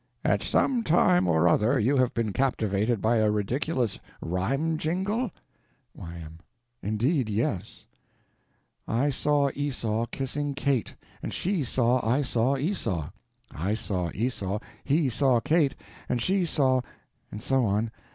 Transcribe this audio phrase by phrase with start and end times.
[0.25, 5.29] At some time or other you have been captivated by a ridiculous rhyme jingle?
[5.93, 6.39] Y.M.
[6.81, 7.85] Indeed, yes!
[8.87, 13.11] "I saw Esau kissing Kate, And she saw I saw Esau;
[13.51, 15.75] I saw Esau, he saw Kate,
[16.09, 16.81] And she saw—"
[17.31, 17.91] And so on.